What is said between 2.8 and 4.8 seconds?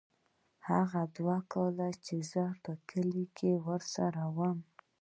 کلي کښې ورسره وم.